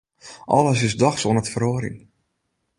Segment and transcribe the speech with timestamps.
[0.55, 1.97] Alles is dochs oan it feroarjen.